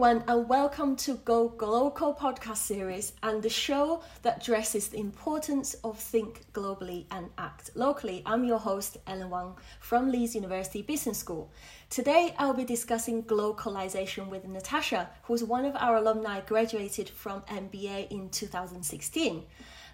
[0.00, 5.74] everyone, and welcome to Go Global podcast series and the show that addresses the importance
[5.82, 8.22] of think globally and act locally.
[8.24, 11.50] I'm your host, Ellen Wang from Leeds University Business School.
[11.90, 18.08] Today, I'll be discussing globalization with Natasha, who's one of our alumni graduated from MBA
[18.12, 19.46] in 2016.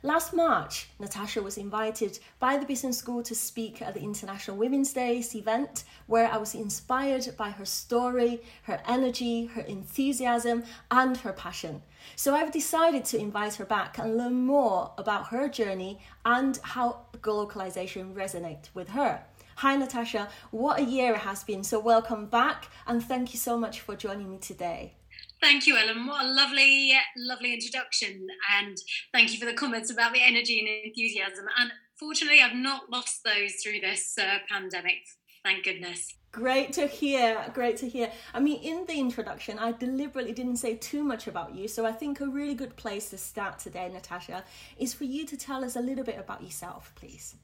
[0.05, 4.93] Last March, Natasha was invited by the business school to speak at the International Women's
[4.93, 11.33] Days event, where I was inspired by her story, her energy, her enthusiasm, and her
[11.33, 11.81] passion.
[12.17, 17.07] So I've decided to invite her back and learn more about her journey and how
[17.23, 19.25] globalization resonates with her.
[19.57, 20.29] Hi, Natasha.
[20.51, 21.65] What a year it has been.
[21.65, 24.93] So, welcome back, and thank you so much for joining me today.
[25.41, 26.07] Thank you, Ellen.
[26.07, 28.27] What a lovely, lovely introduction.
[28.59, 28.77] And
[29.13, 31.47] thank you for the comments about the energy and enthusiasm.
[31.59, 35.03] And fortunately, I've not lost those through this uh, pandemic.
[35.45, 36.15] Thank goodness.
[36.33, 37.45] Great to hear.
[37.53, 38.11] Great to hear.
[38.33, 41.69] I mean, in the introduction, I deliberately didn't say too much about you.
[41.69, 44.43] So I think a really good place to start today, Natasha,
[44.79, 47.37] is for you to tell us a little bit about yourself, please.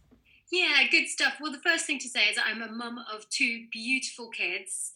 [0.51, 1.35] Yeah, good stuff.
[1.41, 4.91] Well, the first thing to say is I'm a mum of two beautiful kids.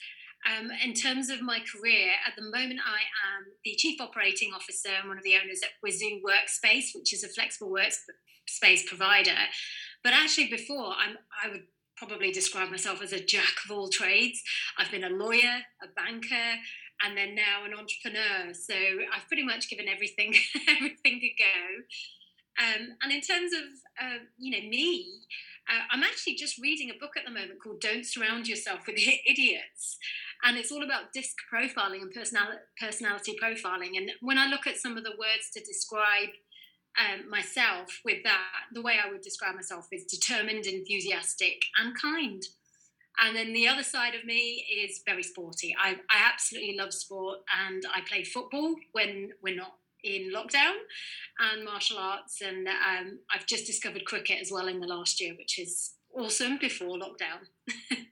[0.44, 3.00] Um, in terms of my career, at the moment, I
[3.36, 7.24] am the Chief Operating Officer and one of the owners at Wizu Workspace, which is
[7.24, 9.38] a flexible workspace provider.
[10.02, 11.62] But actually, before, I'm, I would
[11.96, 14.42] probably describe myself as a jack of all trades.
[14.78, 16.60] I've been a lawyer, a banker,
[17.02, 18.52] and then now an entrepreneur.
[18.52, 20.34] So I've pretty much given everything
[20.68, 21.82] everything a go.
[22.56, 23.62] Um, and in terms of
[24.00, 25.20] uh, you know me,
[25.68, 28.96] uh, I'm actually just reading a book at the moment called "Don't Surround Yourself with
[29.26, 29.98] Idiots,"
[30.44, 33.96] and it's all about disc profiling and personality, personality profiling.
[33.96, 36.28] And when I look at some of the words to describe
[37.00, 42.42] um, myself with that, the way I would describe myself is determined, enthusiastic, and kind.
[43.18, 45.74] And then the other side of me is very sporty.
[45.80, 50.74] I, I absolutely love sport, and I play football when we're not in lockdown,
[51.38, 52.42] and martial arts.
[52.42, 56.58] And um, I've just discovered cricket as well in the last year, which is awesome
[56.58, 57.48] before lockdown.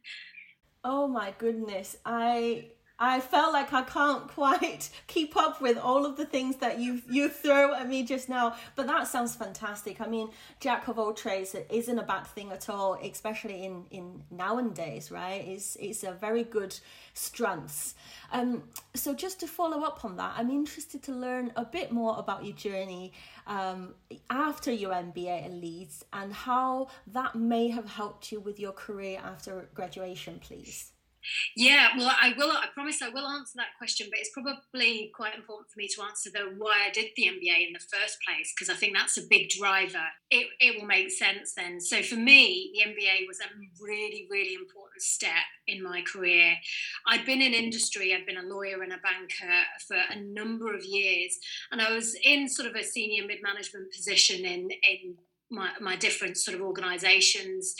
[0.84, 1.96] Oh my goodness.
[2.04, 2.66] I
[3.04, 7.02] I felt like I can't quite keep up with all of the things that you
[7.10, 8.54] you throw at me just now.
[8.76, 10.00] But that sounds fantastic.
[10.00, 10.30] I mean,
[10.60, 15.42] jack of all trades isn't a bad thing at all, especially in in nowadays, right?
[15.44, 16.78] It's it's a very good
[17.12, 17.94] strength.
[18.30, 18.62] Um,
[18.94, 22.44] so just to follow up on that, I'm interested to learn a bit more about
[22.44, 23.12] your journey
[23.48, 23.94] um,
[24.30, 29.18] after your MBA at Leeds and how that may have helped you with your career
[29.24, 30.92] after graduation, please.
[31.56, 32.50] Yeah, well, I will.
[32.50, 36.02] I promise I will answer that question, but it's probably quite important for me to
[36.02, 39.18] answer the why I did the MBA in the first place because I think that's
[39.18, 40.04] a big driver.
[40.30, 41.80] It, it will make sense then.
[41.80, 43.48] So for me, the MBA was a
[43.80, 46.54] really, really important step in my career.
[47.06, 48.14] I'd been in industry.
[48.14, 51.38] I'd been a lawyer and a banker for a number of years,
[51.70, 55.16] and I was in sort of a senior mid-management position in in
[55.50, 57.74] my, my different sort of organizations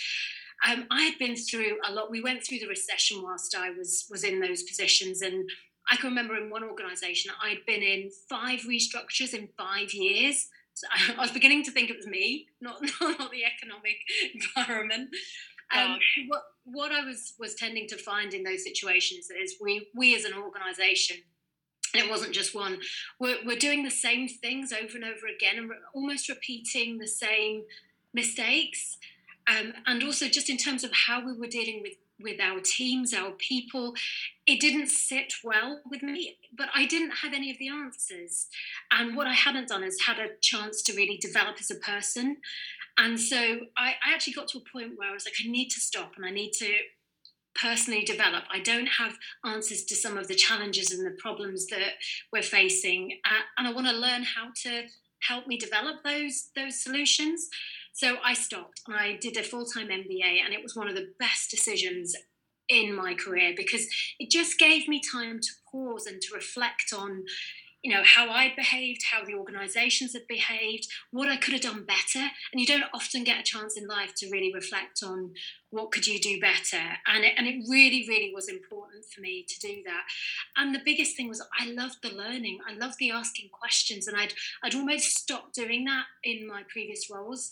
[0.69, 2.11] um, I had been through a lot.
[2.11, 5.49] We went through the recession whilst I was was in those positions, and
[5.91, 10.49] I can remember in one organisation I'd been in five restructures in five years.
[10.75, 10.87] So
[11.19, 13.97] I, was beginning to think it was me, not not the economic
[14.35, 15.11] environment.
[15.75, 20.15] Um, what what I was was tending to find in those situations is we we
[20.15, 21.17] as an organisation
[21.95, 22.79] and it wasn't just one
[23.19, 27.63] we're, we're doing the same things over and over again and almost repeating the same
[28.13, 28.99] mistakes
[29.47, 33.13] um, and also just in terms of how we were dealing with with our teams,
[33.13, 33.95] our people,
[34.47, 36.37] it didn't sit well with me.
[36.57, 38.47] But I didn't have any of the answers,
[38.91, 42.37] and what I hadn't done is had a chance to really develop as a person.
[42.99, 43.37] And so
[43.77, 46.13] I, I actually got to a point where I was like, I need to stop
[46.17, 46.71] and I need to
[47.55, 48.45] personally develop.
[48.51, 51.95] I don't have answers to some of the challenges and the problems that
[52.33, 54.85] we're facing, uh, and I want to learn how to
[55.21, 57.49] help me develop those those solutions.
[57.93, 58.83] So I stopped.
[58.89, 62.15] I did a full time MBA, and it was one of the best decisions
[62.69, 63.87] in my career because
[64.19, 67.25] it just gave me time to pause and to reflect on
[67.83, 71.85] you know how i behaved how the organizations had behaved what i could have done
[71.85, 75.33] better and you don't often get a chance in life to really reflect on
[75.73, 79.45] what could you do better and it, and it really really was important for me
[79.49, 80.05] to do that
[80.57, 84.17] and the biggest thing was i loved the learning i loved the asking questions and
[84.17, 87.51] i'd i'd almost stopped doing that in my previous roles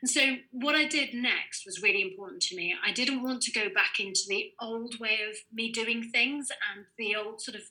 [0.00, 2.74] and so, what I did next was really important to me.
[2.86, 6.84] I didn't want to go back into the old way of me doing things and
[6.96, 7.62] the old sort of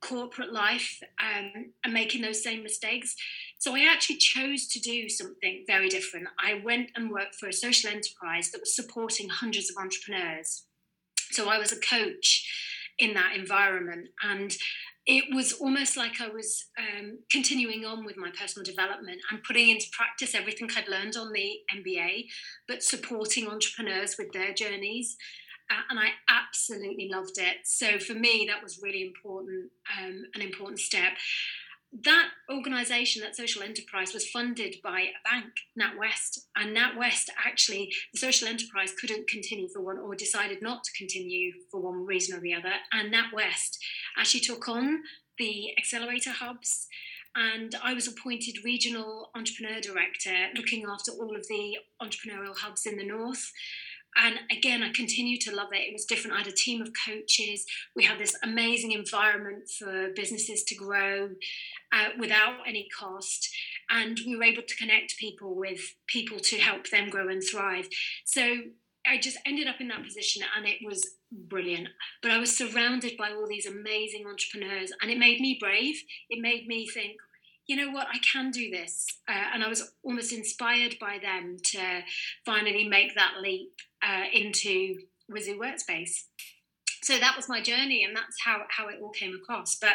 [0.00, 3.16] corporate life um, and making those same mistakes.
[3.62, 6.26] So, I actually chose to do something very different.
[6.36, 10.64] I went and worked for a social enterprise that was supporting hundreds of entrepreneurs.
[11.30, 12.44] So, I was a coach
[12.98, 14.08] in that environment.
[14.20, 14.52] And
[15.06, 19.68] it was almost like I was um, continuing on with my personal development and putting
[19.68, 22.24] into practice everything I'd learned on the MBA,
[22.66, 25.16] but supporting entrepreneurs with their journeys.
[25.70, 27.58] Uh, and I absolutely loved it.
[27.62, 31.12] So for me, that was really important, um, an important step
[32.04, 38.18] that organisation, that social enterprise, was funded by a bank, NatWest, and NatWest actually, the
[38.18, 42.40] social enterprise couldn't continue for one, or decided not to continue for one reason or
[42.40, 43.76] the other, and NatWest
[44.18, 45.02] actually took on
[45.38, 46.88] the accelerator hubs.
[47.34, 52.96] And I was appointed regional entrepreneur director, looking after all of the entrepreneurial hubs in
[52.96, 53.50] the north
[54.16, 55.88] and again, I continue to love it.
[55.88, 56.36] It was different.
[56.36, 57.64] I had a team of coaches.
[57.96, 61.30] We had this amazing environment for businesses to grow
[61.92, 63.48] uh, without any cost.
[63.88, 67.88] And we were able to connect people with people to help them grow and thrive.
[68.26, 68.56] So
[69.06, 71.88] I just ended up in that position and it was brilliant.
[72.20, 76.02] But I was surrounded by all these amazing entrepreneurs and it made me brave.
[76.28, 77.16] It made me think,
[77.66, 79.06] you know what, I can do this.
[79.28, 82.00] Uh, and I was almost inspired by them to
[82.44, 83.72] finally make that leap
[84.02, 84.98] uh, into
[85.30, 86.24] Wizu Workspace.
[87.02, 89.76] So that was my journey, and that's how, how it all came across.
[89.76, 89.92] But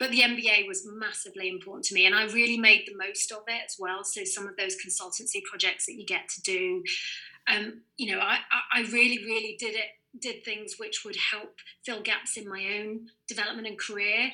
[0.00, 3.42] but the MBA was massively important to me, and I really made the most of
[3.46, 4.02] it as well.
[4.02, 6.82] So some of those consultancy projects that you get to do,
[7.46, 8.38] um, you know, I,
[8.72, 11.54] I really really did it did things which would help
[11.84, 14.32] fill gaps in my own development and career.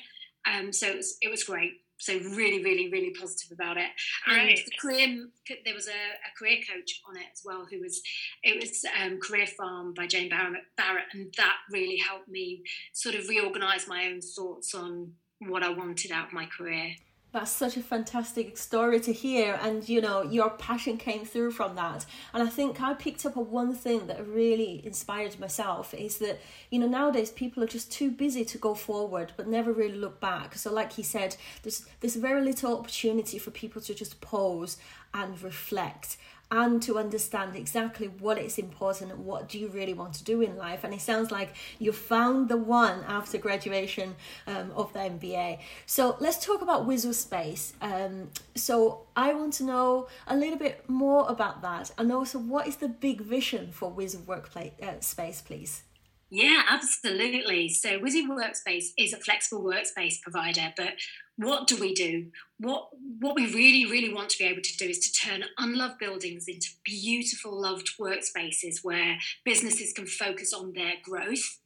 [0.51, 3.89] Um, so it was, it was great so really, really, really positive about it.
[4.27, 4.59] And right.
[4.65, 5.27] the career,
[5.63, 8.01] there was a, a, career coach on it as well, who was,
[8.43, 12.63] it was um, Career Farm by Jane Barrett, Barrett, and that really helped me
[12.93, 16.95] sort of reorganize my own thoughts on what I wanted out of my career
[17.35, 21.75] that's such a fantastic story to hear and you know your passion came through from
[21.75, 22.05] that.
[22.33, 26.39] And i think i picked up on one thing that really inspired myself is that
[26.69, 30.21] you know nowadays people are just too busy to go forward but never really look
[30.21, 30.55] back.
[30.55, 34.77] So like he said there's there's very little opportunity for people to just pause
[35.13, 36.15] and reflect
[36.51, 40.41] and to understand exactly what is important and what do you really want to do
[40.41, 40.83] in life.
[40.83, 44.15] And it sounds like you found the one after graduation
[44.47, 45.59] um, of the MBA.
[45.85, 47.73] So let's talk about Wizu Space.
[47.81, 52.67] Um, so I want to know a little bit more about that, and also what
[52.67, 55.83] is the big vision for Wizu Workplace uh, Space, please.
[56.29, 57.69] Yeah, absolutely.
[57.69, 60.93] So Wizu Workspace is a flexible workspace provider, but
[61.37, 62.27] what do we do?
[62.59, 62.89] What
[63.19, 66.47] what we really, really want to be able to do is to turn unloved buildings
[66.47, 71.59] into beautiful, loved workspaces where businesses can focus on their growth.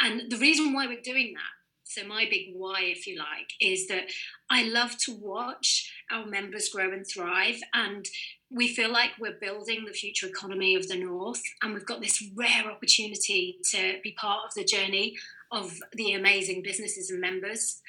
[0.00, 3.88] And the reason why we're doing that, so my big why, if you like, is
[3.88, 4.10] that
[4.50, 7.60] I love to watch our members grow and thrive.
[7.74, 8.06] And
[8.50, 12.22] we feel like we're building the future economy of the North, and we've got this
[12.34, 15.16] rare opportunity to be part of the journey
[15.50, 17.80] of the amazing businesses and members.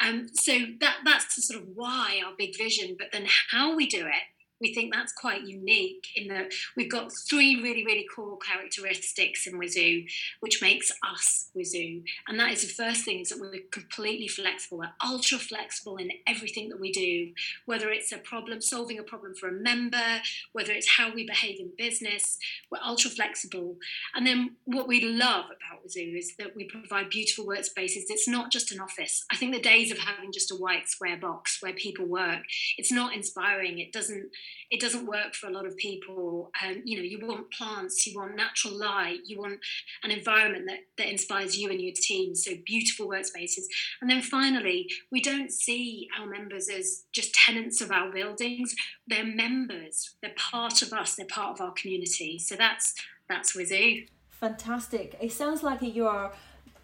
[0.00, 2.96] Um, so that that's sort of why our big vision.
[2.98, 4.22] But then how we do it
[4.60, 9.58] we think that's quite unique in that we've got three really, really core characteristics in
[9.58, 10.06] Wizu,
[10.40, 12.02] which makes us Wizu.
[12.26, 14.78] And that is the first thing is that we're completely flexible.
[14.78, 17.32] We're ultra flexible in everything that we do,
[17.66, 20.20] whether it's a problem, solving a problem for a member,
[20.52, 22.38] whether it's how we behave in business,
[22.70, 23.76] we're ultra flexible.
[24.14, 28.04] And then what we love about Wizu is that we provide beautiful workspaces.
[28.08, 29.24] It's not just an office.
[29.30, 32.42] I think the days of having just a white square box where people work,
[32.76, 33.78] it's not inspiring.
[33.78, 34.30] It doesn't
[34.70, 36.50] it doesn't work for a lot of people.
[36.64, 39.60] Um, you know, you want plants, you want natural light, you want
[40.02, 42.34] an environment that, that inspires you and your team.
[42.34, 43.64] So beautiful workspaces.
[44.00, 48.74] And then finally, we don't see our members as just tenants of our buildings.
[49.06, 50.14] They're members.
[50.22, 51.14] They're part of us.
[51.14, 52.38] They're part of our community.
[52.38, 52.94] So that's
[53.28, 54.08] that's Wizu.
[54.30, 55.16] Fantastic.
[55.20, 56.32] It sounds like your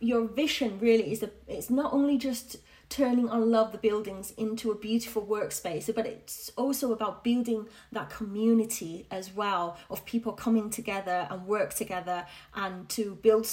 [0.00, 2.56] your vision really is a, it's not only just
[2.88, 8.10] turning I Love the buildings into a beautiful workspace, but it's also about building that
[8.10, 13.48] community as well of people coming together and work together and to build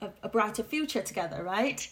[0.00, 1.88] a, a brighter future together, right?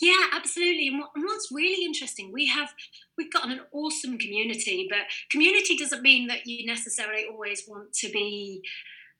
[0.00, 0.88] Yeah, absolutely.
[0.88, 2.72] And, what's really interesting, we have
[3.16, 8.10] we've got an awesome community, but community doesn't mean that you necessarily always want to
[8.10, 8.62] be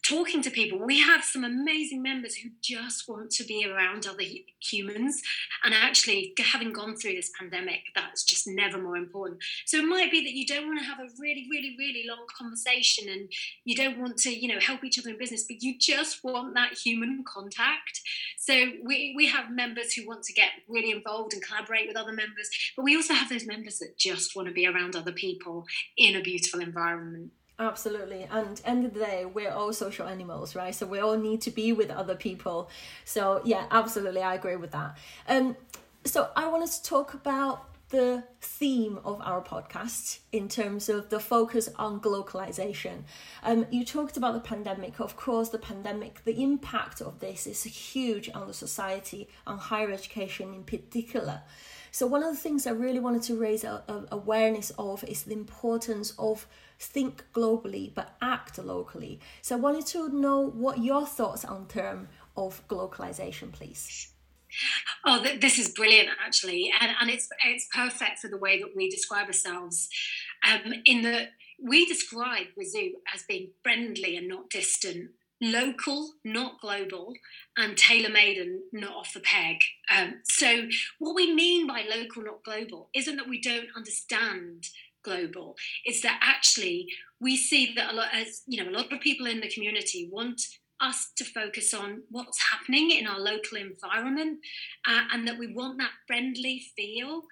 [0.07, 0.79] talking to people.
[0.79, 4.25] We have some amazing members who just want to be around other
[4.61, 5.21] humans.
[5.65, 9.43] And actually, having gone through this pandemic, that's just never more important.
[9.67, 12.27] So it might be that you don't want to have a really, really, really long
[12.37, 13.31] conversation and
[13.65, 16.55] you don't want to, you know, help each other in business, but you just want
[16.55, 18.01] that human contact.
[18.39, 22.13] So we, we have members who want to get really involved and collaborate with other
[22.13, 25.67] members, but we also have those members that just want to be around other people
[25.97, 27.33] in a beautiful environment.
[27.61, 28.29] Absolutely.
[28.31, 30.73] And end of the day, we're all social animals, right?
[30.73, 32.71] So we all need to be with other people.
[33.05, 34.97] So yeah, absolutely, I agree with that.
[35.29, 35.57] Um,
[36.05, 41.19] so I wanted to talk about the theme of our podcast in terms of the
[41.19, 43.05] focus on globalization.
[43.43, 45.01] Um, you talked about the pandemic.
[45.01, 49.91] Of course, the pandemic, the impact of this is huge on the society, on higher
[49.91, 51.43] education in particular.
[51.91, 55.23] So, one of the things I really wanted to raise a, a awareness of is
[55.23, 56.47] the importance of
[56.79, 59.21] think globally but act locally.
[59.43, 64.13] So, I wanted to know what your thoughts on term of globalization, please.
[65.05, 68.75] Oh, th- this is brilliant, actually, and and it's it's perfect for the way that
[68.75, 69.89] we describe ourselves.
[70.49, 71.31] Um, in that
[71.63, 77.15] we describe Wizu as being friendly and not distant, local, not global,
[77.57, 79.63] and tailor made and not off the peg.
[79.95, 80.69] Um, so,
[80.99, 84.69] what we mean by local, not global, isn't that we don't understand
[85.05, 85.57] global.
[85.87, 86.87] is that actually
[87.21, 90.09] we see that a lot, as you know, a lot of people in the community
[90.11, 90.41] want
[90.81, 94.39] us to focus on what's happening in our local environment
[94.87, 97.23] uh, and that we want that friendly feel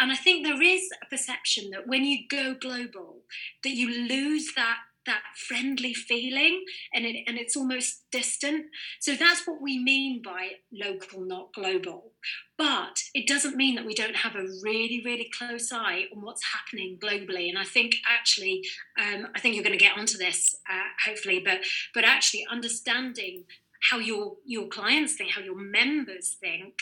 [0.00, 3.18] and i think there is a perception that when you go global
[3.62, 8.66] that you lose that that friendly feeling and it, and it's almost distant.
[9.00, 12.12] So that's what we mean by local not global.
[12.56, 16.42] But it doesn't mean that we don't have a really really close eye on what's
[16.52, 17.48] happening globally.
[17.48, 18.62] And i think actually
[19.00, 21.60] um, i think you're going to get onto this uh, hopefully but
[21.94, 23.44] but actually understanding
[23.90, 26.74] how your your clients think how your members think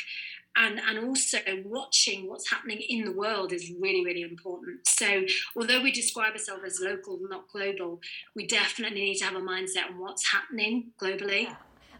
[0.57, 4.87] and and also watching what's happening in the world is really really important.
[4.87, 5.25] So
[5.57, 8.01] although we describe ourselves as local not global
[8.35, 11.55] we definitely need to have a mindset on what's happening globally.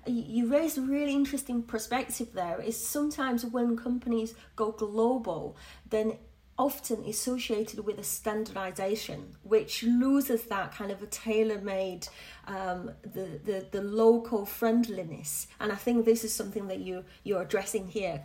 [0.07, 2.61] You raised a really interesting perspective there.
[2.61, 5.57] Is sometimes when companies go global
[5.89, 6.19] then
[6.59, 12.09] often associated with a standardization which loses that kind of a tailor-made
[12.47, 15.49] um, the, the the local friendliness.
[15.61, 18.23] And i think this is something that you you're addressing here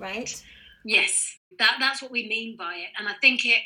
[0.00, 0.42] right?
[0.84, 3.62] Yes, that that's what we mean by it, and I think it.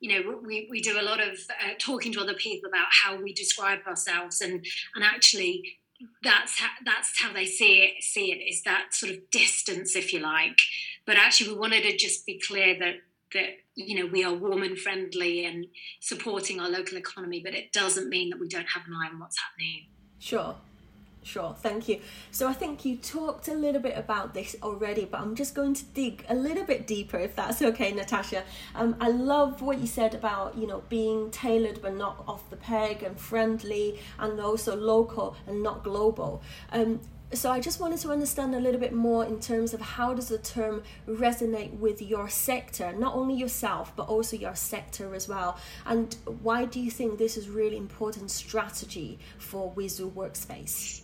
[0.00, 3.22] You know, we, we do a lot of uh, talking to other people about how
[3.22, 5.62] we describe ourselves, and and actually,
[6.24, 8.02] that's how, that's how they see it.
[8.02, 10.58] See it is that sort of distance, if you like.
[11.06, 12.96] But actually, we wanted to just be clear that
[13.32, 15.66] that you know we are warm and friendly and
[16.00, 19.20] supporting our local economy, but it doesn't mean that we don't have an eye on
[19.20, 19.86] what's happening.
[20.18, 20.56] Sure,
[21.24, 22.00] Sure, thank you.
[22.32, 25.72] So I think you talked a little bit about this already, but I'm just going
[25.74, 28.42] to dig a little bit deeper, if that's okay, Natasha.
[28.74, 32.56] Um, I love what you said about you know being tailored but not off the
[32.56, 36.42] peg and friendly, and also local and not global.
[36.72, 37.00] Um,
[37.32, 40.28] so I just wanted to understand a little bit more in terms of how does
[40.28, 45.56] the term resonate with your sector, not only yourself but also your sector as well,
[45.86, 51.02] and why do you think this is really important strategy for Wizu Workspace?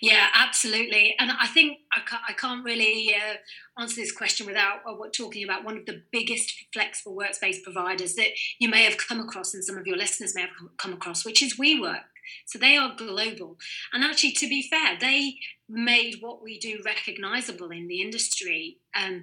[0.00, 1.14] Yeah, absolutely.
[1.18, 5.44] And I think I can't, I can't really uh, answer this question without uh, talking
[5.44, 8.28] about one of the biggest flexible workspace providers that
[8.58, 11.42] you may have come across and some of your listeners may have come across, which
[11.42, 12.02] is WeWork.
[12.46, 13.58] So they are global.
[13.92, 15.36] And actually, to be fair, they
[15.68, 18.78] made what we do recognizable in the industry.
[18.94, 19.22] Um,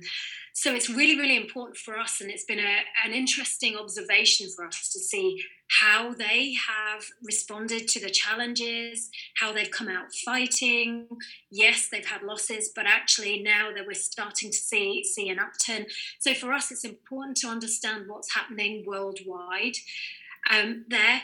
[0.53, 2.21] so it's really, really important for us.
[2.21, 5.41] And it's been a, an interesting observation for us to see
[5.79, 11.07] how they have responded to the challenges, how they've come out fighting.
[11.51, 15.85] Yes, they've had losses, but actually now that we're starting to see, see an upturn.
[16.19, 19.75] So for us, it's important to understand what's happening worldwide
[20.49, 21.21] um, there.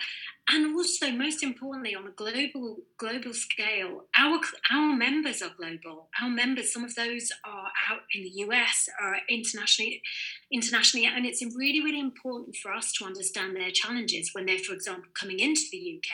[0.47, 4.39] And also most importantly on a global global scale our
[4.71, 6.09] our members are global.
[6.21, 10.03] Our members some of those are out in the US are internationally
[10.51, 14.73] internationally and it's really really important for us to understand their challenges when they're for
[14.73, 16.11] example coming into the UK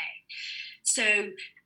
[0.83, 1.03] so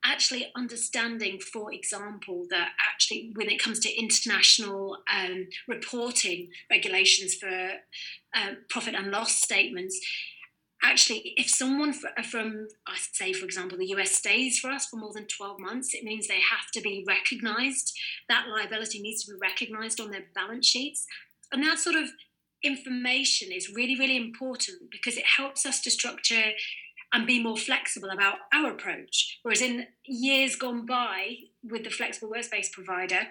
[0.04, 7.70] actually understanding for example that actually when it comes to international um, reporting regulations for
[8.36, 10.00] um, profit and loss statements
[10.90, 15.14] actually, if someone from, I say, for example, the US stays for us for more
[15.14, 17.94] than 12 months, it means they have to be recognized.
[18.30, 21.06] That liability needs to be recognized on their balance sheets.
[21.52, 22.10] And that sort of
[22.64, 26.52] information is really, really important because it helps us to structure
[27.14, 29.40] and be more flexible about our approach.
[29.44, 33.28] Whereas in years gone by with the flexible workspace provider,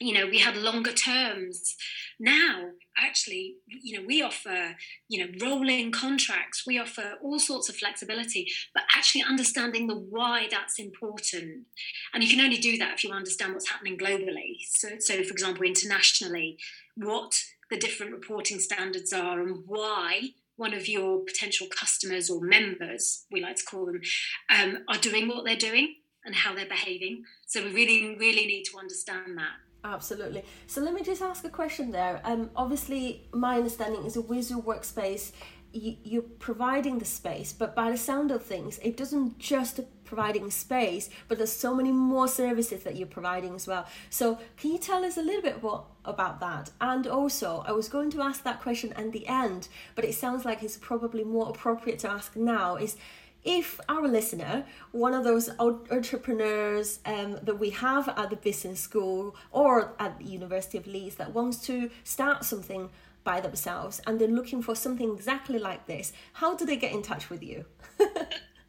[0.00, 1.76] you know we had longer terms.
[2.18, 4.76] Now actually you know we offer
[5.08, 6.64] you know rolling contracts.
[6.66, 11.66] We offer all sorts of flexibility but actually understanding the why that's important.
[12.12, 14.58] And you can only do that if you understand what's happening globally.
[14.68, 16.58] So so for example internationally
[16.96, 17.34] what
[17.70, 23.40] the different reporting standards are and why one of your potential customers or members we
[23.40, 24.00] like to call them
[24.48, 27.24] um, are doing what they're doing and how they're behaving.
[27.46, 30.44] So we really really need to understand that Absolutely.
[30.66, 32.20] So let me just ask a question there.
[32.24, 35.32] Um, obviously, my understanding is a Wizu workspace.
[35.72, 41.10] you're providing the space, but by the sound of things, it doesn't just providing space,
[41.26, 43.84] but there's so many more services that you're providing as well.
[44.08, 46.70] So can you tell us a little bit what about that?
[46.80, 50.44] And also, I was going to ask that question at the end, but it sounds
[50.44, 52.76] like it's probably more appropriate to ask now.
[52.76, 52.96] Is
[53.44, 59.36] if our listener, one of those entrepreneurs um, that we have at the business school
[59.52, 62.88] or at the University of Leeds that wants to start something
[63.22, 67.02] by themselves and they're looking for something exactly like this, how do they get in
[67.02, 67.64] touch with you?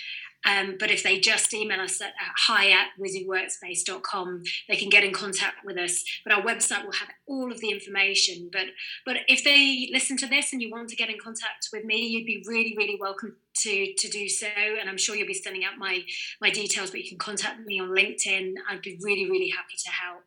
[0.47, 5.03] Um, but if they just email us at, at hi at wizuworkspace.com, they can get
[5.03, 6.03] in contact with us.
[6.23, 8.49] But our website will have all of the information.
[8.51, 8.67] But
[9.05, 12.07] but if they listen to this and you want to get in contact with me,
[12.07, 14.47] you'd be really, really welcome to to do so.
[14.79, 16.03] And I'm sure you'll be sending out my
[16.39, 18.53] my details, but you can contact me on LinkedIn.
[18.69, 20.23] I'd be really, really happy to help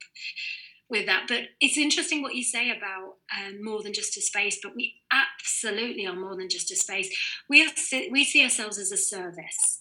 [0.90, 1.26] with that.
[1.28, 4.58] But it's interesting what you say about um, more than just a space.
[4.62, 7.08] But we absolutely are more than just a space.
[7.48, 7.70] We are,
[8.10, 9.80] we see ourselves as a service.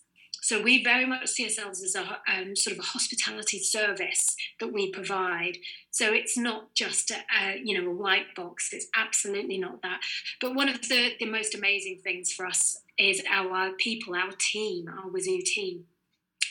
[0.49, 4.73] So we very much see ourselves as a um, sort of a hospitality service that
[4.73, 5.59] we provide.
[5.91, 8.69] So it's not just a, a, you know a white box.
[8.73, 9.99] It's absolutely not that.
[10.41, 14.87] But one of the, the most amazing things for us is our people, our team,
[14.87, 15.83] our Wizu team.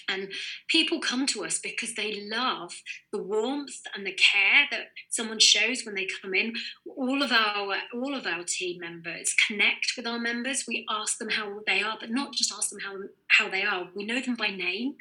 [0.09, 0.33] And
[0.69, 2.75] people come to us because they love
[3.13, 6.55] the warmth and the care that someone shows when they come in.
[6.97, 10.65] All of our all of our team members connect with our members.
[10.67, 12.97] We ask them how they are, but not just ask them how
[13.29, 13.89] how they are.
[13.95, 14.95] We know them by name,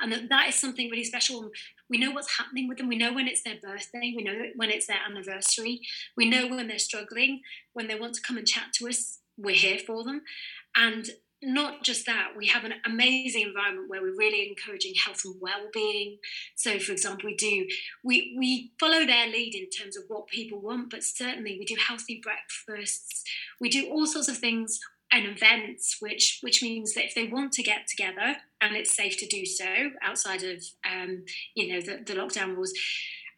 [0.00, 1.50] and that, that is something really special.
[1.88, 2.88] We know what's happening with them.
[2.88, 4.12] We know when it's their birthday.
[4.16, 5.80] We know when it's their anniversary.
[6.16, 7.42] We know when they're struggling.
[7.72, 10.22] When they want to come and chat to us, we're here for them.
[10.76, 11.10] And
[11.44, 16.18] not just that, we have an amazing environment where we're really encouraging health and well-being.
[16.56, 17.66] So, for example, we do
[18.02, 21.76] we we follow their lead in terms of what people want, but certainly we do
[21.76, 23.24] healthy breakfasts.
[23.60, 24.80] We do all sorts of things
[25.12, 29.16] and events, which which means that if they want to get together and it's safe
[29.18, 32.72] to do so outside of um, you know the, the lockdown rules,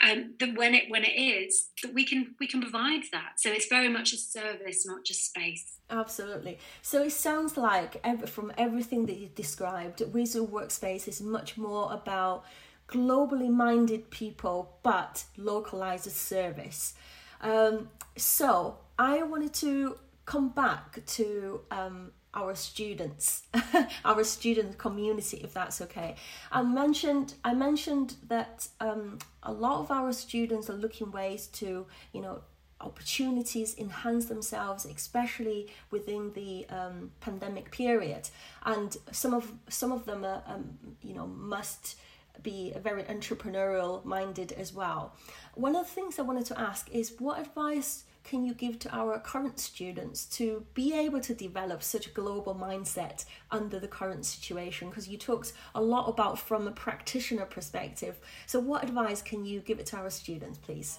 [0.05, 3.35] um, that when it when it is that we can we can provide that.
[3.39, 5.79] So it's very much a service, not just space.
[5.89, 6.59] Absolutely.
[6.83, 12.45] So it sounds like from everything that you described, Wizu Workspace is much more about
[12.89, 16.95] globally minded people, but localized service.
[17.41, 23.43] Um, so I wanted to come back to um, our students,
[24.05, 26.15] our student community, if that's okay.
[26.53, 31.87] I mentioned I mentioned that um, a lot of our students are looking ways to
[32.13, 32.43] you know
[32.81, 38.29] opportunities enhance themselves especially within the um, pandemic period
[38.67, 41.97] and some of some of them are um, you know must
[42.43, 45.15] be very entrepreneurial minded as well
[45.55, 48.95] one of the things i wanted to ask is what advice can you give to
[48.95, 54.27] our current students to be able to develop such a global mindset under the current
[54.27, 54.89] situation?
[54.89, 58.19] Because you talked a lot about from a practitioner perspective.
[58.47, 60.99] So, what advice can you give it to our students, please?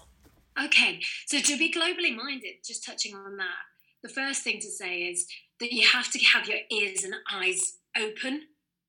[0.64, 3.62] Okay, so to be globally minded, just touching on that,
[4.02, 5.28] the first thing to say is
[5.60, 8.44] that you have to have your ears and eyes open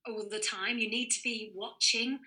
[0.07, 0.79] all the time.
[0.79, 2.21] You need to be watching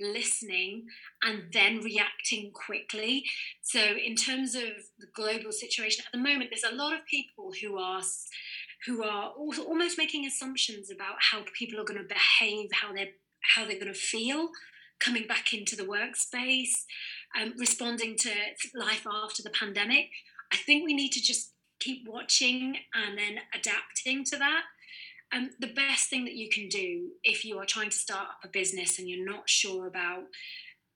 [0.00, 0.86] listening
[1.22, 3.24] and then reacting quickly.
[3.62, 7.52] So, in terms of the global situation at the moment, there's a lot of people
[7.60, 8.02] who are
[8.86, 13.12] who are almost making assumptions about how people are going to behave, how they're
[13.54, 14.50] how they're going to feel
[15.00, 16.84] coming back into the workspace,
[17.40, 18.30] um, responding to
[18.74, 20.08] life after the pandemic.
[20.52, 24.62] I think we need to just keep watching and then adapting to that
[25.34, 28.44] um, the best thing that you can do if you are trying to start up
[28.44, 30.24] a business and you're not sure about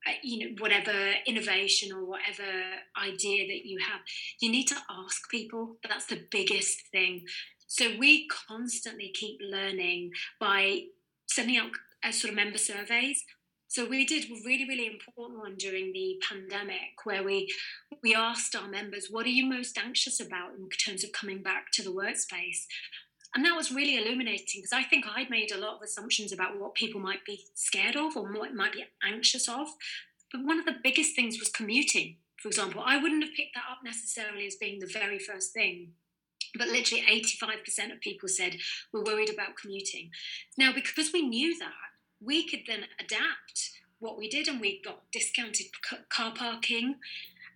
[0.07, 0.93] uh, you know whatever
[1.27, 2.51] innovation or whatever
[3.03, 4.01] idea that you have
[4.41, 5.77] you need to ask people.
[5.89, 7.25] That's the biggest thing.
[7.67, 10.83] So we constantly keep learning by
[11.27, 11.71] sending out
[12.05, 13.25] uh, sort of member surveys.
[13.69, 17.51] So we did a really, really important one during the pandemic where we
[18.03, 21.73] we asked our members, what are you most anxious about in terms of coming back
[21.73, 22.67] to the workspace?
[23.35, 26.59] And that was really illuminating because I think I'd made a lot of assumptions about
[26.61, 29.69] what people might be scared of or what might be anxious of.
[30.31, 32.83] But one of the biggest things was commuting, for example.
[32.85, 35.93] I wouldn't have picked that up necessarily as being the very first thing.
[36.59, 38.57] But literally 85% of people said
[38.93, 40.11] we're worried about commuting.
[40.59, 41.73] Now, because we knew that,
[42.21, 45.67] we could then adapt what we did and we got discounted
[46.11, 46.97] car parking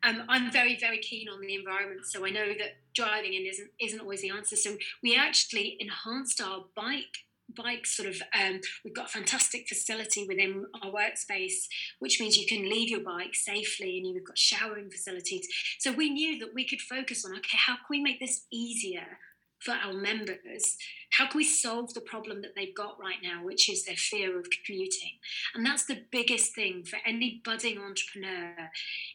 [0.06, 3.70] um, I'm very, very keen on the environment, so I know that driving in isn't
[3.80, 4.56] isn't always the answer.
[4.56, 7.18] So we actually enhanced our bike
[7.54, 11.66] bike sort of um, we've got a fantastic facility within our workspace
[12.00, 15.46] which means you can leave your bike safely and you've got showering facilities
[15.78, 19.18] so we knew that we could focus on okay how can we make this easier
[19.66, 20.78] for our members
[21.10, 24.38] how can we solve the problem that they've got right now which is their fear
[24.38, 25.18] of commuting?
[25.54, 28.70] And that's the biggest thing for any budding entrepreneur.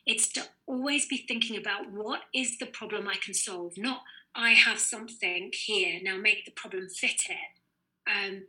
[0.06, 4.02] It's to always be thinking about what is the problem i can solve not
[4.36, 7.52] i have something here now make the problem fit it.
[8.10, 8.44] Um,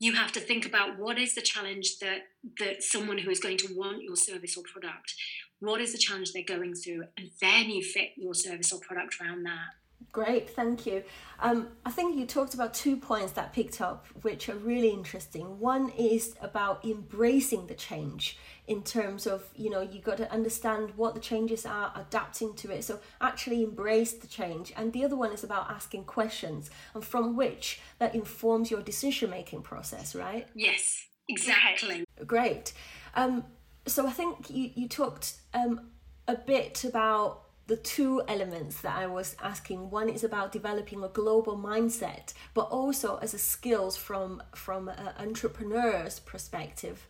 [0.00, 2.22] you have to think about what is the challenge that
[2.58, 5.14] that someone who is going to want your service or product
[5.60, 9.16] what is the challenge they're going through and then you fit your service or product
[9.20, 9.74] around that
[10.10, 11.04] Great, thank you.
[11.38, 15.58] Um, I think you talked about two points that picked up, which are really interesting.
[15.60, 20.92] One is about embracing the change in terms of, you know, you got to understand
[20.96, 22.84] what the changes are, adapting to it.
[22.84, 24.72] So actually embrace the change.
[24.76, 29.30] And the other one is about asking questions, and from which that informs your decision
[29.30, 30.48] making process, right?
[30.54, 32.04] Yes, exactly.
[32.26, 32.72] Great.
[33.14, 33.44] Um,
[33.86, 35.90] so I think you, you talked um,
[36.26, 39.90] a bit about the two elements that I was asking.
[39.90, 45.12] One is about developing a global mindset, but also as a skills from from an
[45.18, 47.06] entrepreneur's perspective.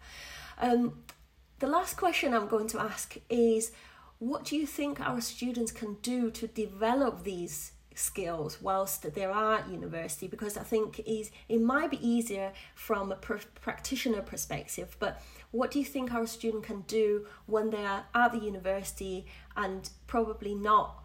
[0.61, 1.05] Um,
[1.61, 3.73] the last question I'm going to ask is,
[4.19, 9.55] what do you think our students can do to develop these skills whilst they are
[9.55, 14.97] at university because I think is it might be easier from a pr- practitioner perspective
[14.99, 19.27] but what do you think our student can do when they are at the university
[19.57, 21.03] and probably not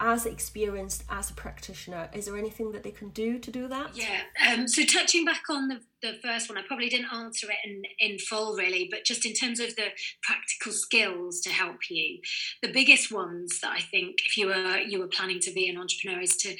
[0.00, 2.08] as experienced as a practitioner?
[2.12, 3.90] Is there anything that they can do to do that?
[3.96, 7.56] Yeah um, so touching back on the, the first one i probably didn't answer it
[7.64, 9.88] in, in full really but just in terms of the
[10.22, 12.18] practical skills to help you
[12.62, 15.76] the biggest ones that i think if you were you were planning to be an
[15.76, 16.56] entrepreneur is to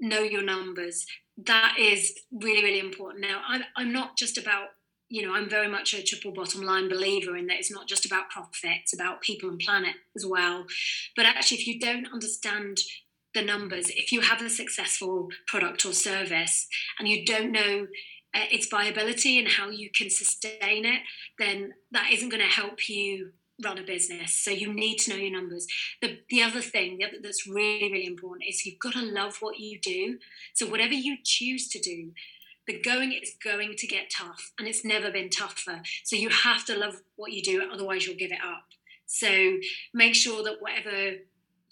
[0.00, 1.06] know your numbers.
[1.46, 3.22] That is really really important.
[3.22, 4.68] Now i'm, I'm not just about
[5.08, 8.06] you know, I'm very much a triple bottom line believer in that it's not just
[8.06, 10.66] about profit, it's about people and planet as well.
[11.14, 12.78] But actually, if you don't understand
[13.34, 16.66] the numbers, if you have a successful product or service
[16.98, 17.86] and you don't know
[18.34, 21.02] uh, its viability and how you can sustain it,
[21.38, 24.32] then that isn't going to help you run a business.
[24.34, 25.66] So you need to know your numbers.
[26.02, 29.36] The, the other thing the other, that's really, really important is you've got to love
[29.40, 30.18] what you do.
[30.54, 32.12] So whatever you choose to do,
[32.66, 35.82] the going is going to get tough and it's never been tougher.
[36.02, 38.64] So you have to love what you do, otherwise you'll give it up.
[39.06, 39.58] So
[39.92, 41.18] make sure that whatever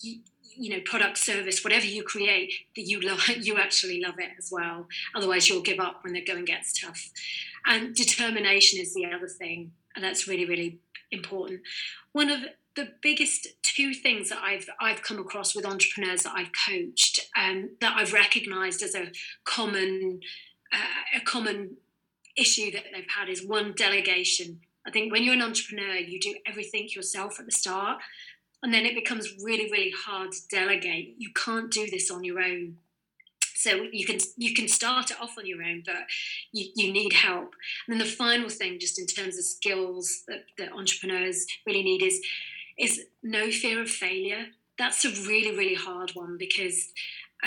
[0.01, 0.21] you,
[0.55, 4.51] you know product service whatever you create that you love you actually love it as
[4.53, 7.11] well otherwise you'll give up when the going gets tough
[7.67, 10.79] and determination is the other thing and that's really really
[11.11, 11.61] important
[12.13, 12.41] one of
[12.75, 17.71] the biggest two things that I've I've come across with entrepreneurs that I've coached um,
[17.81, 19.11] that I've recognised as a
[19.45, 20.21] common
[20.73, 21.77] uh, a common
[22.37, 24.61] issue that they've had is one delegation.
[24.87, 28.01] I think when you're an entrepreneur, you do everything yourself at the start,
[28.63, 31.17] and then it becomes really, really hard to delegate.
[31.19, 32.79] You can't do this on your own.
[33.55, 35.95] So you can you can start it off on your own, but
[36.51, 37.55] you, you need help.
[37.87, 42.03] And then the final thing, just in terms of skills that, that entrepreneurs really need,
[42.03, 42.21] is
[42.77, 44.47] is no fear of failure.
[44.79, 46.89] That's a really, really hard one because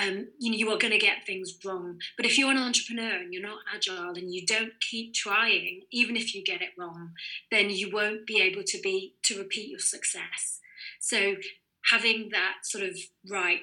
[0.02, 2.00] um, you know you are going to get things wrong.
[2.18, 6.16] But if you're an entrepreneur and you're not agile and you don't keep trying even
[6.16, 7.12] if you get it wrong
[7.52, 10.60] then you won't be able to be to repeat your success.
[11.00, 11.36] So
[11.92, 12.98] having that sort of
[13.30, 13.60] right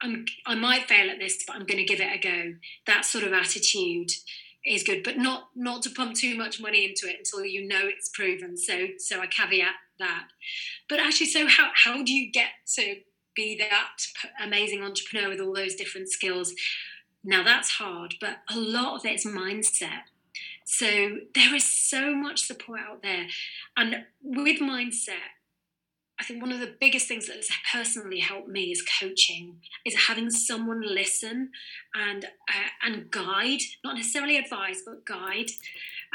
[0.00, 2.54] I'm, i might fail at this but i'm going to give it a go
[2.86, 4.12] that sort of attitude
[4.68, 5.02] is good.
[5.02, 8.56] But not not to pump too much money into it until you know it's proven.
[8.56, 10.28] So so i caveat that.
[10.88, 12.96] But actually so how, how do you get to
[13.38, 13.98] be that
[14.42, 16.54] amazing entrepreneur with all those different skills.
[17.22, 20.02] Now that's hard, but a lot of it is mindset.
[20.64, 23.26] So there is so much support out there.
[23.76, 25.30] And with mindset,
[26.20, 30.06] I think one of the biggest things that has personally helped me is coaching, is
[30.08, 31.50] having someone listen
[31.94, 35.52] and uh, and guide, not necessarily advise, but guide.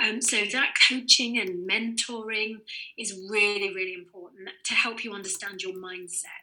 [0.03, 2.57] Um, so that coaching and mentoring
[2.97, 6.42] is really, really important to help you understand your mindset.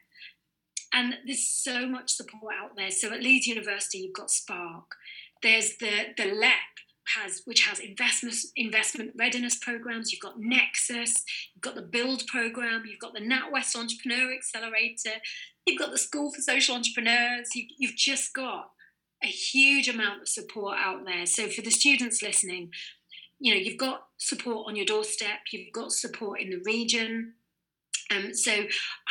[0.92, 2.90] And there's so much support out there.
[2.90, 4.96] So at Leeds University, you've got Spark.
[5.42, 6.53] There's the the LEP
[7.16, 10.12] has which has investment investment readiness programs.
[10.12, 11.24] You've got Nexus.
[11.55, 12.85] You've got the Build program.
[12.88, 15.20] You've got the NatWest Entrepreneur Accelerator.
[15.66, 17.55] You've got the School for Social Entrepreneurs.
[17.55, 18.70] You, you've just got
[19.22, 21.26] a huge amount of support out there.
[21.26, 22.70] So for the students listening,
[23.38, 25.40] you know you've got support on your doorstep.
[25.53, 27.35] You've got support in the region.
[28.11, 28.53] Um, so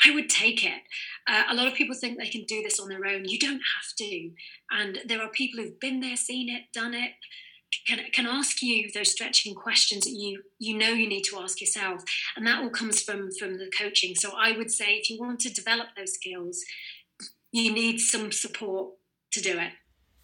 [0.06, 0.82] I would take it.
[1.28, 3.26] Uh, a lot of people think they can do this on their own.
[3.26, 4.32] You don't have to.
[4.72, 7.12] And there are people who've been there, seen it, done it,
[7.88, 11.62] can, can ask you those stretching questions that you you know you need to ask
[11.62, 12.04] yourself
[12.36, 15.40] and that all comes from from the coaching so i would say if you want
[15.40, 16.64] to develop those skills
[17.52, 18.94] you need some support
[19.32, 19.72] to do it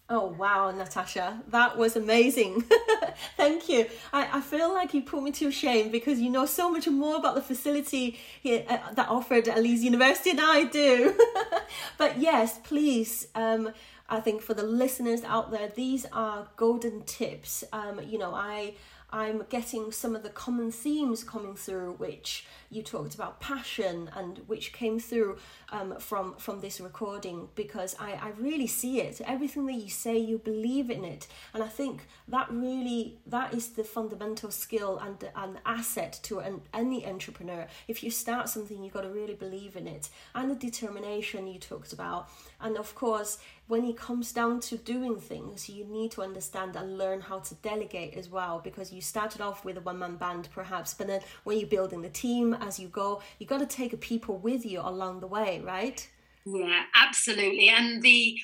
[0.08, 2.62] Oh wow, Natasha, that was amazing.
[3.36, 3.86] Thank you.
[4.12, 7.16] I, I feel like you put me to shame because you know so much more
[7.16, 11.18] about the facility here, uh, that offered at Leeds University than I do.
[11.98, 13.72] but yes, please, um,
[14.08, 17.64] I think for the listeners out there, these are golden tips.
[17.72, 18.74] Um, you know, I
[19.10, 24.38] I'm getting some of the common themes coming through, which you talked about passion and
[24.46, 25.38] which came through
[25.70, 29.20] um, from from this recording because I, I really see it.
[29.24, 33.70] Everything that you say, you believe in it, and I think that really that is
[33.70, 37.66] the fundamental skill and an asset to an, any entrepreneur.
[37.88, 41.58] If you start something, you've got to really believe in it, and the determination you
[41.58, 42.28] talked about,
[42.60, 46.96] and of course when it comes down to doing things, you need to understand and
[46.96, 48.60] learn how to delegate as well.
[48.62, 52.02] Because you started off with a one man band perhaps, but then when you're building
[52.02, 55.55] the team as you go, you've got to take people with you along the way,
[55.64, 56.08] right?
[56.44, 57.68] Yeah, absolutely.
[57.68, 58.38] And the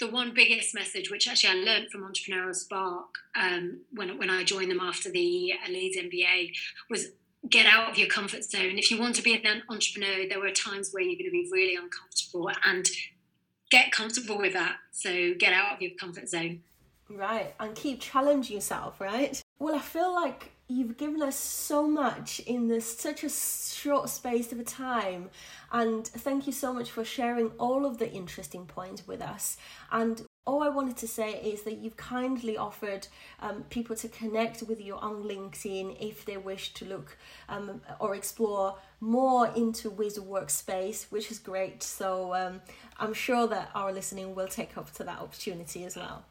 [0.00, 4.44] the one biggest message, which actually I learned from Entrepreneurial Spark um, when when I
[4.44, 6.52] joined them after the Leeds MBA,
[6.88, 7.08] was
[7.48, 8.78] get out of your comfort zone.
[8.78, 11.48] If you want to be an entrepreneur, there were times where you're going to be
[11.50, 12.86] really uncomfortable, and
[13.70, 14.76] get comfortable with that.
[14.92, 16.62] So get out of your comfort zone.
[17.10, 19.42] Right, and keep challenging yourself, right?
[19.58, 24.52] Well, I feel like you've given us so much in this such a short space
[24.52, 25.30] of a time
[25.72, 29.56] and thank you so much for sharing all of the interesting points with us
[29.90, 33.06] and all I wanted to say is that you've kindly offered
[33.40, 37.18] um, people to connect with you on LinkedIn if they wish to look
[37.50, 41.82] um, or explore more into Wizu Workspace, which is great.
[41.82, 42.62] So um,
[42.98, 46.24] I'm sure that our listening will take up to that opportunity as well.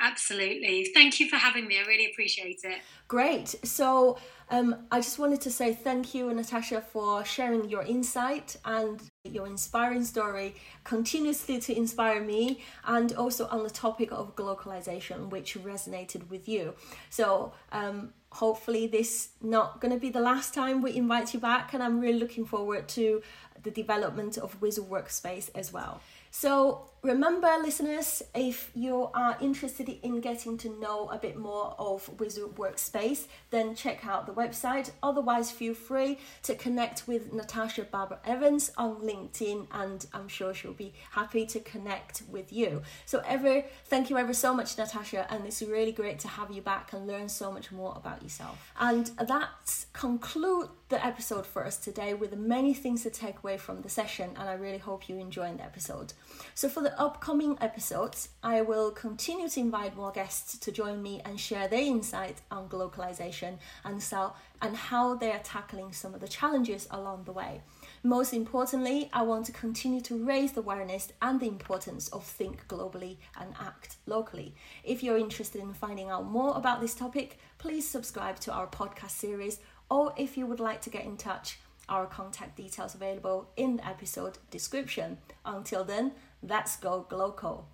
[0.00, 0.86] Absolutely.
[0.94, 1.78] Thank you for having me.
[1.78, 2.78] I really appreciate it.
[3.06, 3.54] Great.
[3.64, 9.00] So um, I just wanted to say thank you, Natasha, for sharing your insight and
[9.24, 15.58] your inspiring story continuously to inspire me and also on the topic of globalization which
[15.62, 16.72] resonated with you
[17.10, 21.74] so um, hopefully this not going to be the last time we invite you back
[21.74, 23.22] and i'm really looking forward to
[23.62, 30.20] the development of Wizu workspace as well so remember, listeners, if you are interested in
[30.20, 34.90] getting to know a bit more of Wizu Workspace, then check out the website.
[35.02, 40.92] Otherwise, feel free to connect with Natasha Babar-Evans on LinkedIn, and I'm sure she'll be
[41.12, 42.82] happy to connect with you.
[43.06, 46.62] So, ever, thank you ever so much, Natasha, and it's really great to have you
[46.62, 48.72] back and learn so much more about yourself.
[48.78, 53.82] And that conclude the episode for us today with many things to take away from
[53.82, 56.12] the session, and I really hope you enjoyed the episode.
[56.54, 61.20] So, for the upcoming episodes, I will continue to invite more guests to join me
[61.24, 66.20] and share their insight on globalization and, so, and how they are tackling some of
[66.20, 67.62] the challenges along the way.
[68.02, 72.66] Most importantly, I want to continue to raise the awareness and the importance of think
[72.66, 74.54] globally and act locally.
[74.82, 79.10] If you're interested in finding out more about this topic, please subscribe to our podcast
[79.10, 81.58] series, or if you would like to get in touch,
[81.90, 85.18] our contact details available in the episode description.
[85.44, 87.64] Until then, let's go Gloco.